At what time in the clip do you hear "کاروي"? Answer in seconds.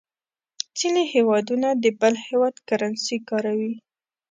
3.29-3.73